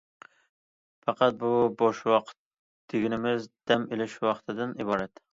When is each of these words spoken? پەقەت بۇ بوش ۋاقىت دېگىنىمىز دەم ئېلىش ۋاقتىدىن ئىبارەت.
پەقەت 1.07 1.35
بۇ 1.43 1.51
بوش 1.81 1.99
ۋاقىت 2.11 2.35
دېگىنىمىز 2.93 3.45
دەم 3.73 3.85
ئېلىش 3.91 4.15
ۋاقتىدىن 4.25 4.73
ئىبارەت. 4.81 5.23